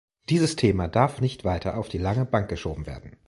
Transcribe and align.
Dieses 0.29 0.55
Thema 0.55 0.87
darf 0.87 1.21
nicht 1.21 1.43
weiter 1.45 1.77
auf 1.77 1.87
die 1.87 1.99
lange 1.99 2.25
Bank 2.25 2.49
geschoben 2.49 2.87
werden. 2.87 3.17